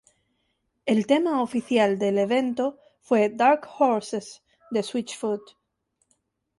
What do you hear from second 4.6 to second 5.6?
de Switchfoot.